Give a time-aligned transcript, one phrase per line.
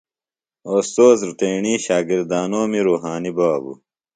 [0.69, 3.73] اوستوذ تیݨی شاگردانومی روحانی بابو۔